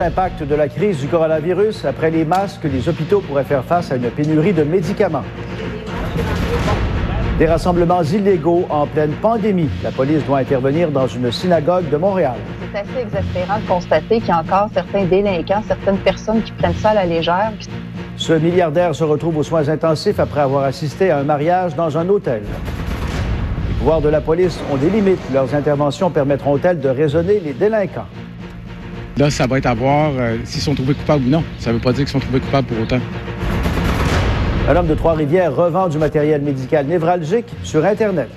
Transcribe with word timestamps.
L'impact 0.00 0.44
de 0.44 0.54
la 0.54 0.68
crise 0.68 1.00
du 1.00 1.08
coronavirus, 1.08 1.84
après 1.84 2.12
les 2.12 2.24
masques, 2.24 2.62
les 2.62 2.88
hôpitaux 2.88 3.20
pourraient 3.20 3.42
faire 3.42 3.64
face 3.64 3.90
à 3.90 3.96
une 3.96 4.08
pénurie 4.10 4.52
de 4.52 4.62
médicaments. 4.62 5.24
Des 7.36 7.46
rassemblements 7.46 8.04
illégaux 8.04 8.64
en 8.70 8.86
pleine 8.86 9.10
pandémie. 9.20 9.68
La 9.82 9.90
police 9.90 10.24
doit 10.24 10.38
intervenir 10.38 10.92
dans 10.92 11.08
une 11.08 11.32
synagogue 11.32 11.90
de 11.90 11.96
Montréal. 11.96 12.36
C'est 12.72 12.78
assez 12.78 13.06
exaspérant 13.08 13.58
de 13.58 13.66
constater 13.66 14.20
qu'il 14.20 14.28
y 14.28 14.30
a 14.30 14.38
encore 14.38 14.68
certains 14.72 15.02
délinquants, 15.02 15.64
certaines 15.66 15.98
personnes 15.98 16.42
qui 16.42 16.52
prennent 16.52 16.74
ça 16.74 16.90
à 16.90 16.94
la 16.94 17.04
légère. 17.04 17.50
Ce 18.14 18.34
milliardaire 18.34 18.94
se 18.94 19.02
retrouve 19.02 19.38
aux 19.38 19.42
soins 19.42 19.68
intensifs 19.68 20.20
après 20.20 20.42
avoir 20.42 20.62
assisté 20.62 21.10
à 21.10 21.18
un 21.18 21.24
mariage 21.24 21.74
dans 21.74 21.98
un 21.98 22.08
hôtel. 22.08 22.42
Les 23.68 23.74
pouvoirs 23.80 24.00
de 24.00 24.10
la 24.10 24.20
police 24.20 24.60
ont 24.72 24.76
des 24.76 24.90
limites. 24.90 25.28
Leurs 25.34 25.56
interventions 25.56 26.08
permettront-elles 26.08 26.78
de 26.78 26.88
raisonner 26.88 27.40
les 27.40 27.52
délinquants? 27.52 28.06
Là, 29.18 29.30
ça 29.30 29.48
va 29.48 29.58
être 29.58 29.66
à 29.66 29.74
voir 29.74 30.12
euh, 30.16 30.36
s'ils 30.44 30.62
sont 30.62 30.76
trouvés 30.76 30.94
coupables 30.94 31.24
ou 31.26 31.28
non. 31.28 31.42
Ça 31.58 31.70
ne 31.70 31.74
veut 31.74 31.80
pas 31.80 31.92
dire 31.92 32.04
qu'ils 32.04 32.12
sont 32.12 32.20
trouvés 32.20 32.38
coupables 32.38 32.68
pour 32.68 32.80
autant. 32.80 33.00
Un 34.68 34.76
homme 34.76 34.86
de 34.86 34.94
Trois-Rivières 34.94 35.56
revend 35.56 35.88
du 35.88 35.98
matériel 35.98 36.40
médical 36.40 36.86
névralgique 36.86 37.46
sur 37.64 37.84
Internet. 37.84 38.30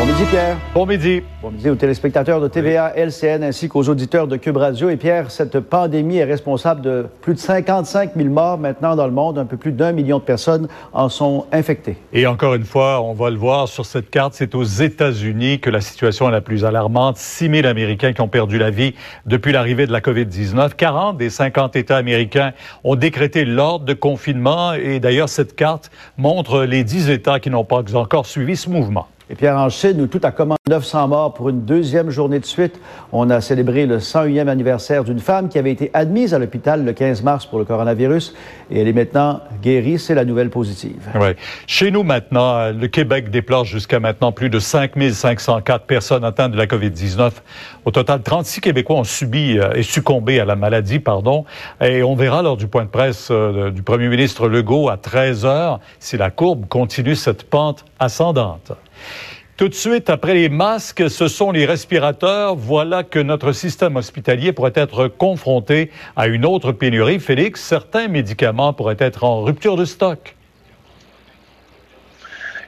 Bon 0.00 0.06
midi, 0.06 0.24
Pierre. 0.30 0.56
Bon 0.72 0.86
midi. 0.86 1.22
Bon 1.42 1.50
midi 1.50 1.68
aux 1.68 1.74
téléspectateurs 1.74 2.40
de 2.40 2.48
TVA, 2.48 2.94
LCN 2.96 3.42
ainsi 3.42 3.68
qu'aux 3.68 3.86
auditeurs 3.86 4.26
de 4.26 4.38
Cube 4.38 4.56
Radio. 4.56 4.88
Et 4.88 4.96
Pierre, 4.96 5.30
cette 5.30 5.60
pandémie 5.60 6.16
est 6.16 6.24
responsable 6.24 6.80
de 6.80 7.06
plus 7.20 7.34
de 7.34 7.38
55 7.38 8.12
000 8.16 8.30
morts 8.30 8.56
maintenant 8.56 8.96
dans 8.96 9.04
le 9.04 9.12
monde. 9.12 9.36
Un 9.36 9.44
peu 9.44 9.58
plus 9.58 9.72
d'un 9.72 9.92
million 9.92 10.18
de 10.18 10.22
personnes 10.22 10.68
en 10.94 11.10
sont 11.10 11.44
infectées. 11.52 11.98
Et 12.14 12.26
encore 12.26 12.54
une 12.54 12.64
fois, 12.64 13.02
on 13.02 13.12
va 13.12 13.28
le 13.28 13.36
voir 13.36 13.68
sur 13.68 13.84
cette 13.84 14.08
carte, 14.08 14.32
c'est 14.32 14.54
aux 14.54 14.64
États-Unis 14.64 15.60
que 15.60 15.68
la 15.68 15.82
situation 15.82 16.30
est 16.30 16.32
la 16.32 16.40
plus 16.40 16.64
alarmante. 16.64 17.18
6 17.18 17.50
000 17.50 17.66
Américains 17.66 18.14
qui 18.14 18.22
ont 18.22 18.28
perdu 18.28 18.56
la 18.56 18.70
vie 18.70 18.94
depuis 19.26 19.52
l'arrivée 19.52 19.86
de 19.86 19.92
la 19.92 20.00
COVID-19. 20.00 20.76
40 20.76 21.18
des 21.18 21.28
50 21.28 21.76
États 21.76 21.98
américains 21.98 22.52
ont 22.84 22.96
décrété 22.96 23.44
l'ordre 23.44 23.84
de 23.84 23.92
confinement. 23.92 24.72
Et 24.72 24.98
d'ailleurs, 24.98 25.28
cette 25.28 25.54
carte 25.54 25.90
montre 26.16 26.62
les 26.62 26.84
10 26.84 27.10
États 27.10 27.38
qui 27.38 27.50
n'ont 27.50 27.64
pas 27.64 27.82
encore 27.94 28.24
suivi 28.24 28.56
ce 28.56 28.70
mouvement. 28.70 29.06
Et 29.30 29.36
Pierre, 29.36 29.70
Chine, 29.70 30.00
où 30.00 30.06
tout 30.08 30.20
a 30.24 30.32
commencé 30.32 30.59
900 30.70 31.08
morts 31.08 31.34
pour 31.34 31.48
une 31.48 31.62
deuxième 31.62 32.10
journée 32.10 32.38
de 32.38 32.44
suite, 32.46 32.80
on 33.10 33.28
a 33.28 33.40
célébré 33.40 33.86
le 33.86 33.98
101e 33.98 34.46
anniversaire 34.46 35.02
d'une 35.02 35.18
femme 35.18 35.48
qui 35.48 35.58
avait 35.58 35.72
été 35.72 35.90
admise 35.94 36.32
à 36.32 36.38
l'hôpital 36.38 36.84
le 36.84 36.92
15 36.92 37.24
mars 37.24 37.44
pour 37.44 37.58
le 37.58 37.64
coronavirus 37.64 38.34
et 38.70 38.80
elle 38.80 38.86
est 38.86 38.92
maintenant 38.92 39.40
guérie. 39.60 39.98
C'est 39.98 40.14
la 40.14 40.24
nouvelle 40.24 40.48
positive. 40.48 41.08
Ouais. 41.20 41.34
Chez 41.66 41.90
nous 41.90 42.04
maintenant, 42.04 42.70
le 42.70 42.86
Québec 42.86 43.30
déplore 43.30 43.64
jusqu'à 43.64 43.98
maintenant 43.98 44.30
plus 44.30 44.48
de 44.48 44.60
5504 44.60 45.86
personnes 45.86 46.24
atteintes 46.24 46.52
de 46.52 46.56
la 46.56 46.66
COVID-19. 46.66 47.32
Au 47.84 47.90
total, 47.90 48.22
36 48.22 48.60
Québécois 48.60 48.96
ont 48.96 49.04
subi 49.04 49.58
euh, 49.58 49.72
et 49.74 49.82
succombé 49.82 50.38
à 50.38 50.44
la 50.44 50.54
maladie, 50.54 51.00
pardon. 51.00 51.46
Et 51.80 52.04
on 52.04 52.14
verra 52.14 52.42
lors 52.42 52.56
du 52.56 52.68
point 52.68 52.84
de 52.84 52.90
presse 52.90 53.28
euh, 53.32 53.72
du 53.72 53.82
premier 53.82 54.06
ministre 54.06 54.48
Legault 54.48 54.88
à 54.88 54.96
13 54.96 55.44
heures 55.44 55.80
si 55.98 56.16
la 56.16 56.30
courbe 56.30 56.68
continue 56.68 57.16
cette 57.16 57.42
pente 57.42 57.84
ascendante. 57.98 58.72
Tout 59.60 59.68
de 59.68 59.74
suite, 59.74 60.08
après 60.08 60.32
les 60.32 60.48
masques, 60.48 61.10
ce 61.10 61.28
sont 61.28 61.52
les 61.52 61.66
respirateurs. 61.66 62.54
Voilà 62.54 63.02
que 63.04 63.18
notre 63.18 63.52
système 63.52 63.96
hospitalier 63.96 64.52
pourrait 64.54 64.72
être 64.74 65.06
confronté 65.06 65.90
à 66.16 66.28
une 66.28 66.46
autre 66.46 66.72
pénurie. 66.72 67.20
Félix, 67.20 67.60
certains 67.60 68.08
médicaments 68.08 68.72
pourraient 68.72 68.96
être 68.98 69.22
en 69.22 69.42
rupture 69.42 69.76
de 69.76 69.84
stock. 69.84 70.34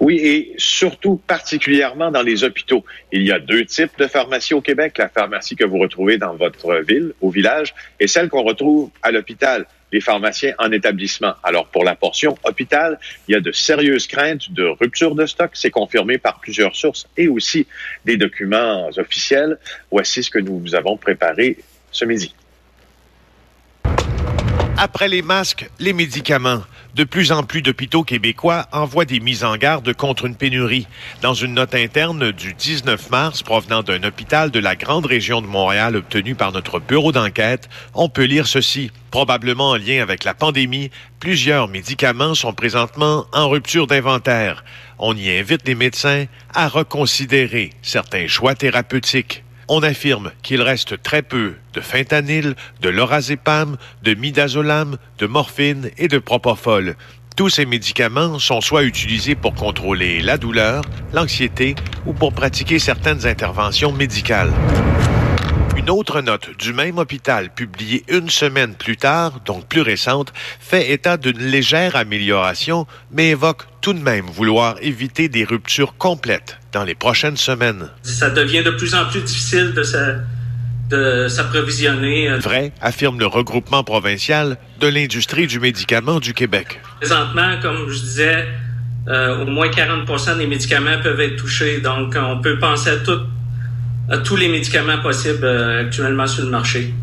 Oui, 0.00 0.16
et 0.16 0.54
surtout 0.56 1.20
particulièrement 1.26 2.10
dans 2.10 2.22
les 2.22 2.42
hôpitaux. 2.42 2.86
Il 3.12 3.22
y 3.22 3.32
a 3.32 3.38
deux 3.38 3.66
types 3.66 3.98
de 3.98 4.06
pharmacies 4.06 4.54
au 4.54 4.62
Québec. 4.62 4.96
La 4.96 5.10
pharmacie 5.10 5.56
que 5.56 5.66
vous 5.66 5.76
retrouvez 5.76 6.16
dans 6.16 6.36
votre 6.36 6.82
ville, 6.88 7.12
au 7.20 7.28
village, 7.28 7.74
et 8.00 8.06
celle 8.06 8.30
qu'on 8.30 8.44
retrouve 8.44 8.88
à 9.02 9.10
l'hôpital 9.10 9.66
les 9.92 10.00
pharmaciens 10.00 10.54
en 10.58 10.70
établissement. 10.72 11.34
Alors, 11.42 11.66
pour 11.66 11.84
la 11.84 11.94
portion 11.94 12.36
hôpital, 12.44 12.98
il 13.26 13.32
y 13.32 13.34
a 13.34 13.40
de 13.40 13.52
sérieuses 13.52 14.06
craintes 14.06 14.52
de 14.52 14.64
rupture 14.64 15.14
de 15.14 15.26
stock. 15.26 15.50
C'est 15.54 15.70
confirmé 15.70 16.18
par 16.18 16.40
plusieurs 16.40 16.76
sources 16.76 17.06
et 17.16 17.28
aussi 17.28 17.66
des 18.04 18.16
documents 18.16 18.88
officiels. 18.96 19.58
Voici 19.90 20.22
ce 20.22 20.30
que 20.30 20.38
nous 20.38 20.58
vous 20.58 20.74
avons 20.74 20.96
préparé 20.96 21.58
ce 21.90 22.04
midi. 22.04 22.34
Après 24.80 25.08
les 25.08 25.22
masques, 25.22 25.68
les 25.80 25.92
médicaments. 25.92 26.62
De 26.94 27.02
plus 27.02 27.32
en 27.32 27.42
plus 27.42 27.62
d'hôpitaux 27.62 28.04
québécois 28.04 28.68
envoient 28.70 29.04
des 29.04 29.18
mises 29.18 29.42
en 29.42 29.56
garde 29.56 29.92
contre 29.92 30.26
une 30.26 30.36
pénurie. 30.36 30.86
Dans 31.20 31.34
une 31.34 31.54
note 31.54 31.74
interne 31.74 32.30
du 32.30 32.54
19 32.54 33.10
mars 33.10 33.42
provenant 33.42 33.82
d'un 33.82 34.04
hôpital 34.04 34.52
de 34.52 34.60
la 34.60 34.76
grande 34.76 35.06
région 35.06 35.42
de 35.42 35.48
Montréal 35.48 35.96
obtenue 35.96 36.36
par 36.36 36.52
notre 36.52 36.78
bureau 36.78 37.10
d'enquête, 37.10 37.68
on 37.92 38.08
peut 38.08 38.22
lire 38.22 38.46
ceci. 38.46 38.92
Probablement 39.10 39.70
en 39.70 39.76
lien 39.76 40.00
avec 40.00 40.22
la 40.22 40.34
pandémie, 40.34 40.92
plusieurs 41.18 41.66
médicaments 41.66 42.36
sont 42.36 42.52
présentement 42.52 43.26
en 43.32 43.48
rupture 43.48 43.88
d'inventaire. 43.88 44.64
On 45.00 45.16
y 45.16 45.28
invite 45.28 45.66
les 45.66 45.74
médecins 45.74 46.26
à 46.54 46.68
reconsidérer 46.68 47.70
certains 47.82 48.28
choix 48.28 48.54
thérapeutiques 48.54 49.42
on 49.68 49.82
affirme 49.82 50.32
qu'il 50.42 50.62
reste 50.62 51.02
très 51.02 51.22
peu 51.22 51.54
de 51.74 51.80
fentanyl, 51.80 52.54
de 52.80 52.88
lorazépam, 52.88 53.76
de 54.02 54.14
midazolam, 54.14 54.96
de 55.18 55.26
morphine 55.26 55.90
et 55.98 56.08
de 56.08 56.18
propofol. 56.18 56.96
Tous 57.36 57.50
ces 57.50 57.66
médicaments 57.66 58.38
sont 58.38 58.60
soit 58.60 58.82
utilisés 58.82 59.36
pour 59.36 59.54
contrôler 59.54 60.20
la 60.20 60.38
douleur, 60.38 60.82
l'anxiété 61.12 61.76
ou 62.04 62.12
pour 62.12 62.32
pratiquer 62.32 62.78
certaines 62.78 63.26
interventions 63.26 63.92
médicales. 63.92 64.52
Une 65.76 65.90
autre 65.90 66.20
note 66.20 66.50
du 66.58 66.72
même 66.72 66.98
hôpital, 66.98 67.50
publiée 67.50 68.02
une 68.08 68.28
semaine 68.28 68.74
plus 68.74 68.96
tard, 68.96 69.40
donc 69.44 69.66
plus 69.66 69.82
récente, 69.82 70.32
fait 70.58 70.90
état 70.90 71.16
d'une 71.16 71.38
légère 71.38 71.94
amélioration, 71.94 72.86
mais 73.12 73.28
évoque 73.28 73.62
tout 73.80 73.92
de 73.92 74.00
même 74.00 74.26
vouloir 74.26 74.76
éviter 74.82 75.28
des 75.28 75.44
ruptures 75.44 75.96
complètes 75.96 76.57
dans 76.78 76.84
les 76.84 76.94
prochaines 76.94 77.36
semaines. 77.36 77.88
Ça 78.04 78.30
devient 78.30 78.62
de 78.62 78.70
plus 78.70 78.94
en 78.94 79.04
plus 79.06 79.20
difficile 79.20 79.74
de 79.74 81.26
s'approvisionner. 81.28 82.28
Vrai, 82.38 82.72
affirme 82.80 83.18
le 83.18 83.26
regroupement 83.26 83.82
provincial 83.82 84.58
de 84.78 84.86
l'industrie 84.86 85.48
du 85.48 85.58
médicament 85.58 86.20
du 86.20 86.34
Québec. 86.34 86.80
Présentement, 87.00 87.56
comme 87.60 87.90
je 87.90 87.98
disais, 87.98 88.46
euh, 89.08 89.42
au 89.42 89.46
moins 89.46 89.68
40% 89.70 90.38
des 90.38 90.46
médicaments 90.46 91.02
peuvent 91.02 91.20
être 91.20 91.34
touchés. 91.34 91.80
Donc, 91.80 92.14
on 92.16 92.40
peut 92.40 92.60
penser 92.60 92.90
à 92.90 92.96
tout 92.98 93.22
à 94.08 94.18
tous 94.18 94.36
les 94.36 94.48
médicaments 94.48 94.98
possibles 95.02 95.44
euh, 95.44 95.82
actuellement 95.84 96.28
sur 96.28 96.44
le 96.44 96.50
marché. 96.50 96.94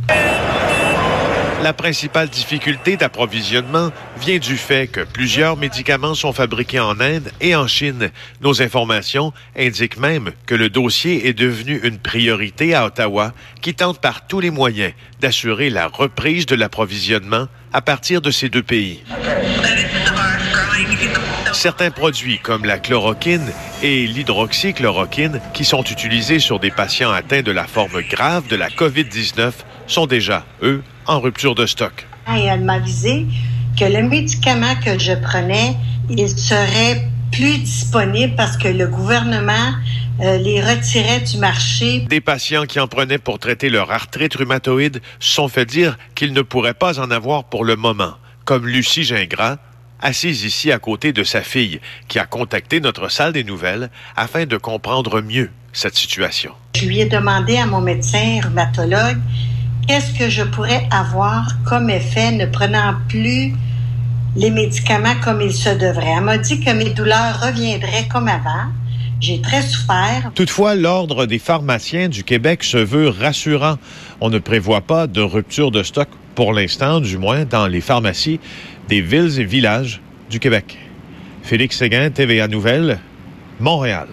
La 1.66 1.74
principale 1.74 2.30
difficulté 2.30 2.96
d'approvisionnement 2.96 3.92
vient 4.22 4.38
du 4.38 4.56
fait 4.56 4.86
que 4.86 5.02
plusieurs 5.02 5.58
médicaments 5.58 6.14
sont 6.14 6.32
fabriqués 6.32 6.80
en 6.80 7.00
Inde 7.00 7.32
et 7.42 7.56
en 7.56 7.66
Chine. 7.66 8.12
Nos 8.42 8.62
informations 8.62 9.34
indiquent 9.58 9.98
même 9.98 10.34
que 10.46 10.54
le 10.54 10.70
dossier 10.70 11.28
est 11.28 11.34
devenu 11.34 11.80
une 11.84 11.98
priorité 11.98 12.76
à 12.76 12.86
Ottawa, 12.86 13.34
qui 13.64 13.74
tente 13.74 14.00
par 14.00 14.28
tous 14.28 14.40
les 14.40 14.52
moyens 14.52 14.94
d'assurer 15.22 15.72
la 15.72 15.88
reprise 15.88 16.46
de 16.46 16.54
l'approvisionnement 16.54 17.48
à 17.74 17.82
partir 17.82 18.22
de 18.22 18.30
ces 18.30 18.48
deux 18.48 18.62
pays. 18.62 19.04
Certains 21.52 21.90
produits 21.90 22.38
comme 22.38 22.66
la 22.66 22.78
chloroquine 22.78 23.52
et 23.82 24.06
l'hydroxychloroquine, 24.06 25.42
qui 25.56 25.66
sont 25.66 25.84
utilisés 25.84 26.38
sur 26.38 26.60
des 26.60 26.70
patients 26.70 27.12
atteints 27.12 27.42
de 27.42 27.52
la 27.52 27.66
forme 27.66 28.04
grave 28.04 28.46
de 28.50 28.56
la 28.56 28.70
COVID-19, 28.70 29.52
sont 29.88 30.06
déjà, 30.06 30.46
eux, 30.62 30.84
en 31.08 31.20
rupture 31.20 31.56
de 31.56 31.66
stock. 31.66 32.08
Elle 32.28 32.62
m'a 32.62 32.74
avisé 32.74 33.26
que 33.80 33.86
le 33.86 34.08
médicament 34.08 34.76
que 34.84 34.98
je 34.98 35.14
prenais, 35.14 35.76
il 36.10 36.30
serait 36.30 37.08
plus 37.32 37.58
disponible 37.60 38.36
parce 38.36 38.58
que 38.58 38.68
le 38.68 38.88
gouvernement 38.88 39.74
euh, 40.22 40.38
les 40.38 40.62
retirait 40.62 41.20
du 41.20 41.38
marché. 41.38 42.06
Des 42.10 42.22
patients 42.22 42.66
qui 42.66 42.80
en 42.80 42.88
prenaient 42.88 43.18
pour 43.18 43.38
traiter 43.38 43.70
leur 43.70 43.92
arthrite 43.92 44.36
rhumatoïde 44.36 45.02
sont 45.20 45.50
fait 45.50 45.66
dire 45.66 45.98
qu'ils 46.16 46.32
ne 46.32 46.42
pourraient 46.42 46.74
pas 46.74 47.00
en 47.00 47.12
avoir 47.12 47.44
pour 47.44 47.66
le 47.66 47.76
moment, 47.76 48.14
comme 48.46 48.66
Lucie 48.66 49.04
Gingras, 49.04 49.58
assise 50.02 50.44
ici 50.44 50.72
à 50.72 50.80
côté 50.80 51.12
de 51.12 51.24
sa 51.24 51.42
fille, 51.42 51.82
qui 52.08 52.20
a 52.20 52.26
contacté 52.26 52.80
notre 52.80 53.10
salle 53.10 53.34
des 53.34 53.44
nouvelles 53.44 53.90
afin 54.16 54.46
de 54.46 54.56
comprendre 54.56 55.22
mieux 55.22 55.52
cette 55.74 55.96
situation. 55.96 56.54
Je 56.76 56.86
lui 56.86 57.02
ai 57.02 57.06
demandé 57.06 57.58
à 57.58 57.66
mon 57.66 57.82
médecin 57.82 58.40
rhumatologue 58.42 59.20
qu'est-ce 59.88 60.18
que 60.18 60.30
je 60.30 60.44
pourrais 60.44 60.88
avoir 60.92 61.58
comme 61.66 61.90
effet 61.90 62.32
ne 62.32 62.46
prenant 62.46 62.96
plus 63.08 63.54
les 64.36 64.50
médicaments 64.50 65.16
comme 65.24 65.42
il 65.42 65.54
se 65.54 65.70
devrait. 65.70 66.14
Elle 66.18 66.24
m'a 66.24 66.38
dit 66.38 66.60
que 66.60 66.72
mes 66.72 66.90
douleurs 66.90 67.42
reviendraient 67.42 68.08
comme 68.12 68.28
avant. 68.28 68.72
J'ai 69.22 69.42
très 69.42 69.62
souffert. 69.62 70.32
Toutefois, 70.36 70.76
l'Ordre 70.76 71.26
des 71.26 71.40
pharmaciens 71.40 72.10
du 72.10 72.24
Québec 72.24 72.64
se 72.64 72.78
veut 72.78 73.10
rassurant. 73.10 73.78
On 74.20 74.30
ne 74.30 74.40
prévoit 74.40 74.82
pas 74.82 75.08
de 75.08 75.22
rupture 75.22 75.72
de 75.72 75.84
stock 75.84 76.10
pour 76.36 76.52
l'instant, 76.52 77.00
du 77.00 77.18
moins 77.18 77.46
dans 77.46 77.68
les 77.68 77.82
pharmacies 77.82 78.40
des 78.90 79.02
villes 79.02 79.40
et 79.40 79.46
villages 79.46 80.02
du 80.30 80.40
Québec. 80.40 80.78
Félix 81.44 81.78
Séguin, 81.78 82.10
TVA 82.10 82.48
Nouvelle, 82.48 83.00
Montréal. 83.60 84.08